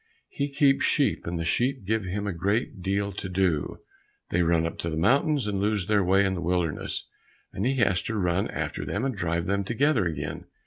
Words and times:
He 0.29 0.47
keeps 0.49 0.83
sheep, 0.83 1.27
and 1.27 1.37
the 1.39 1.45
sheep 1.45 1.85
give 1.85 2.05
him 2.05 2.25
a 2.25 2.33
great 2.33 2.81
deal 2.81 3.11
to 3.11 3.29
do. 3.29 3.81
They 4.31 4.41
run 4.41 4.65
up 4.65 4.79
the 4.79 4.89
mountains 4.97 5.45
and 5.45 5.59
lose 5.61 5.85
their 5.85 6.03
way 6.03 6.25
in 6.25 6.33
the 6.33 6.41
wilderness, 6.41 7.07
and 7.53 7.67
he 7.67 7.75
has 7.75 8.01
to 8.09 8.15
run 8.17 8.47
after 8.47 8.83
them 8.83 9.05
and 9.05 9.15
drive 9.15 9.45
them 9.45 9.63
together 9.63 10.07
again. 10.07 10.45